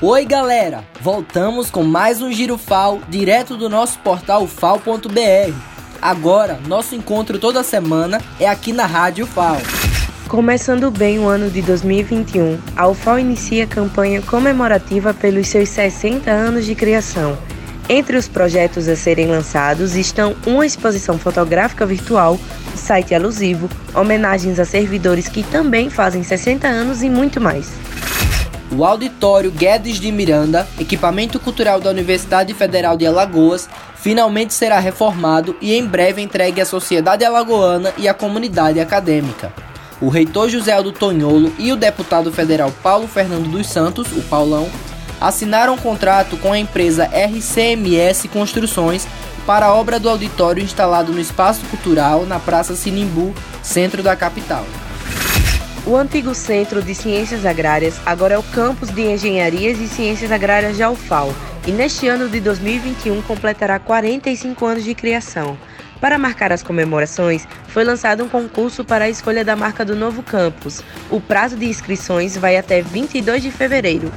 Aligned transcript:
Oi, 0.00 0.24
galera! 0.24 0.84
Voltamos 1.00 1.72
com 1.72 1.82
mais 1.82 2.22
um 2.22 2.30
Giro 2.30 2.56
FAO, 2.56 3.00
direto 3.08 3.56
do 3.56 3.68
nosso 3.68 3.98
portal 3.98 4.46
fal.br. 4.46 5.52
Agora, 6.00 6.60
nosso 6.68 6.94
encontro 6.94 7.36
toda 7.36 7.64
semana 7.64 8.20
é 8.38 8.48
aqui 8.48 8.72
na 8.72 8.86
Rádio 8.86 9.26
FAO. 9.26 9.56
Começando 10.28 10.88
bem 10.88 11.18
o 11.18 11.26
ano 11.26 11.50
de 11.50 11.60
2021, 11.62 12.60
a 12.76 12.86
UFAO 12.86 13.18
inicia 13.18 13.66
campanha 13.66 14.22
comemorativa 14.22 15.12
pelos 15.12 15.48
seus 15.48 15.68
60 15.70 16.30
anos 16.30 16.64
de 16.64 16.76
criação. 16.76 17.36
Entre 17.88 18.16
os 18.16 18.28
projetos 18.28 18.86
a 18.86 18.94
serem 18.94 19.26
lançados 19.26 19.96
estão 19.96 20.36
uma 20.46 20.64
exposição 20.64 21.18
fotográfica 21.18 21.84
virtual, 21.84 22.38
site 22.76 23.16
alusivo, 23.16 23.68
homenagens 23.92 24.60
a 24.60 24.64
servidores 24.64 25.26
que 25.26 25.42
também 25.42 25.90
fazem 25.90 26.22
60 26.22 26.68
anos 26.68 27.02
e 27.02 27.10
muito 27.10 27.40
mais. 27.40 27.68
O 28.70 28.84
Auditório 28.84 29.50
Guedes 29.50 29.98
de 29.98 30.12
Miranda, 30.12 30.68
equipamento 30.78 31.40
cultural 31.40 31.80
da 31.80 31.88
Universidade 31.88 32.52
Federal 32.52 32.98
de 32.98 33.06
Alagoas, 33.06 33.66
finalmente 33.96 34.52
será 34.52 34.78
reformado 34.78 35.56
e 35.60 35.74
em 35.74 35.86
breve 35.86 36.20
entregue 36.20 36.60
à 36.60 36.66
sociedade 36.66 37.24
alagoana 37.24 37.94
e 37.96 38.06
à 38.06 38.12
comunidade 38.12 38.78
acadêmica. 38.78 39.52
O 40.02 40.08
reitor 40.08 40.50
José 40.50 40.72
Aldo 40.72 40.92
Tonholo 40.92 41.52
e 41.58 41.72
o 41.72 41.76
deputado 41.76 42.30
federal 42.30 42.70
Paulo 42.82 43.08
Fernando 43.08 43.48
dos 43.48 43.66
Santos, 43.66 44.12
o 44.12 44.20
Paulão, 44.22 44.68
assinaram 45.18 45.74
um 45.74 45.78
contrato 45.78 46.36
com 46.36 46.52
a 46.52 46.58
empresa 46.58 47.06
RCMS 47.06 48.28
Construções 48.28 49.08
para 49.46 49.66
a 49.66 49.74
obra 49.74 49.98
do 49.98 50.10
auditório 50.10 50.62
instalado 50.62 51.10
no 51.10 51.18
Espaço 51.18 51.64
Cultural 51.70 52.26
na 52.26 52.38
Praça 52.38 52.76
Sinimbu, 52.76 53.34
centro 53.62 54.02
da 54.02 54.14
capital. 54.14 54.64
O 55.88 55.96
antigo 55.96 56.34
Centro 56.34 56.82
de 56.82 56.94
Ciências 56.94 57.46
Agrárias 57.46 57.98
agora 58.04 58.34
é 58.34 58.38
o 58.38 58.42
campus 58.42 58.90
de 58.90 59.00
Engenharias 59.00 59.80
e 59.80 59.88
Ciências 59.88 60.30
Agrárias 60.30 60.76
de 60.76 60.82
Alfal 60.82 61.34
e 61.66 61.70
neste 61.72 62.06
ano 62.06 62.28
de 62.28 62.40
2021 62.40 63.22
completará 63.22 63.78
45 63.78 64.66
anos 64.66 64.84
de 64.84 64.94
criação. 64.94 65.56
Para 65.98 66.18
marcar 66.18 66.52
as 66.52 66.62
comemorações, 66.62 67.48
foi 67.68 67.84
lançado 67.84 68.22
um 68.22 68.28
concurso 68.28 68.84
para 68.84 69.06
a 69.06 69.08
escolha 69.08 69.42
da 69.42 69.56
marca 69.56 69.82
do 69.82 69.96
novo 69.96 70.22
campus. 70.22 70.82
O 71.10 71.22
prazo 71.22 71.56
de 71.56 71.64
inscrições 71.64 72.36
vai 72.36 72.58
até 72.58 72.82
22 72.82 73.42
de 73.42 73.50
fevereiro. 73.50 74.12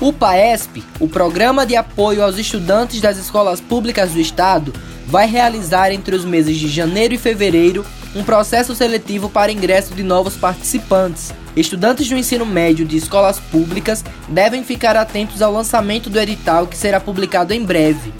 O 0.00 0.12
PAESP, 0.12 0.84
o 1.00 1.08
Programa 1.08 1.66
de 1.66 1.74
Apoio 1.74 2.22
aos 2.22 2.38
Estudantes 2.38 3.00
das 3.00 3.18
Escolas 3.18 3.60
Públicas 3.60 4.12
do 4.12 4.20
Estado, 4.20 4.72
vai 5.04 5.26
realizar 5.26 5.90
entre 5.90 6.14
os 6.14 6.24
meses 6.24 6.56
de 6.56 6.68
janeiro 6.68 7.12
e 7.12 7.18
fevereiro 7.18 7.84
um 8.14 8.24
processo 8.24 8.74
seletivo 8.74 9.28
para 9.28 9.52
ingresso 9.52 9.94
de 9.94 10.02
novos 10.02 10.36
participantes. 10.36 11.32
Estudantes 11.56 12.08
do 12.08 12.16
ensino 12.16 12.46
médio 12.46 12.84
de 12.84 12.96
escolas 12.96 13.38
públicas 13.38 14.04
devem 14.28 14.64
ficar 14.64 14.96
atentos 14.96 15.42
ao 15.42 15.52
lançamento 15.52 16.10
do 16.10 16.18
edital 16.18 16.66
que 16.66 16.76
será 16.76 17.00
publicado 17.00 17.52
em 17.52 17.64
breve. 17.64 18.12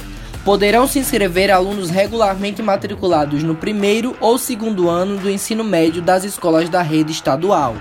Poderão 0.44 0.86
se 0.86 0.98
inscrever 0.98 1.50
alunos 1.50 1.90
regularmente 1.90 2.62
matriculados 2.62 3.42
no 3.42 3.54
primeiro 3.54 4.16
ou 4.20 4.38
segundo 4.38 4.88
ano 4.88 5.18
do 5.18 5.30
ensino 5.30 5.62
médio 5.62 6.00
das 6.00 6.24
escolas 6.24 6.68
da 6.68 6.82
rede 6.82 7.12
estadual. 7.12 7.76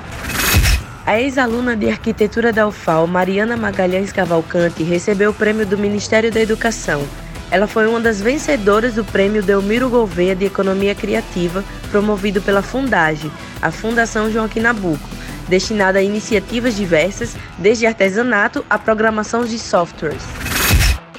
A 1.05 1.19
ex-aluna 1.19 1.75
de 1.75 1.89
arquitetura 1.89 2.51
da 2.51 2.67
UFAL, 2.67 3.07
Mariana 3.07 3.57
Magalhães 3.57 4.11
Cavalcante, 4.11 4.83
recebeu 4.83 5.31
o 5.31 5.33
prêmio 5.33 5.65
do 5.65 5.77
Ministério 5.77 6.31
da 6.31 6.39
Educação 6.39 7.01
ela 7.51 7.67
foi 7.67 7.87
uma 7.87 7.99
das 7.99 8.21
vencedoras 8.21 8.95
do 8.95 9.03
prêmio 9.03 9.41
Delmiro 9.41 9.89
Gouveia 9.89 10.35
de 10.35 10.45
Economia 10.45 10.93
Criativa, 10.93 11.63
promovido 11.89 12.41
pela 12.41 12.61
Fundage, 12.61 13.31
a 13.61 13.71
Fundação 13.71 14.31
Joaquim 14.31 14.59
Nabuco, 14.59 15.09
destinada 15.47 15.99
a 15.99 16.03
iniciativas 16.03 16.75
diversas, 16.75 17.35
desde 17.57 17.87
artesanato 17.87 18.63
a 18.69 18.77
programação 18.77 19.43
de 19.45 19.57
softwares. 19.57 20.21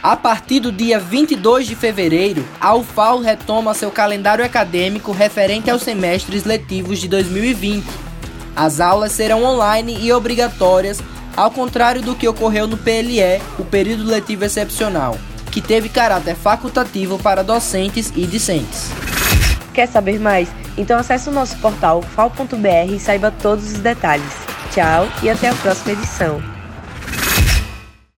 A 0.02 0.16
partir 0.16 0.60
do 0.60 0.72
dia 0.72 0.98
22 0.98 1.66
de 1.66 1.74
fevereiro, 1.74 2.42
a 2.58 2.74
UFAL 2.74 3.20
retoma 3.20 3.74
seu 3.74 3.90
calendário 3.90 4.44
acadêmico 4.44 5.12
referente 5.12 5.68
aos 5.68 5.82
semestres 5.82 6.44
letivos 6.44 7.00
de 7.00 7.08
2020. 7.08 7.84
As 8.56 8.80
aulas 8.80 9.12
serão 9.12 9.44
online 9.44 9.98
e 10.00 10.12
obrigatórias, 10.12 11.02
ao 11.36 11.50
contrário 11.50 12.00
do 12.00 12.14
que 12.14 12.26
ocorreu 12.26 12.66
no 12.66 12.78
PLE, 12.78 13.42
o 13.58 13.64
período 13.64 14.04
letivo 14.04 14.44
excepcional 14.44 15.18
que 15.50 15.60
teve 15.60 15.88
caráter 15.88 16.34
facultativo 16.34 17.18
para 17.18 17.42
docentes 17.42 18.12
e 18.14 18.26
discentes. 18.26 18.90
Quer 19.72 19.86
saber 19.86 20.18
mais? 20.18 20.48
Então 20.76 20.98
acesse 20.98 21.28
o 21.28 21.32
nosso 21.32 21.56
portal 21.58 22.02
fal.br 22.02 22.92
e 22.92 22.98
saiba 22.98 23.30
todos 23.30 23.72
os 23.72 23.78
detalhes. 23.78 24.32
Tchau 24.72 25.08
e 25.22 25.28
até 25.28 25.48
a 25.48 25.54
próxima 25.54 25.92
edição. 25.92 26.49